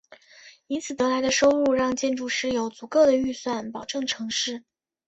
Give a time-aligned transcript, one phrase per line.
[0.65, 4.63] 以此得来的收入让建筑师有足够的预算保证成事。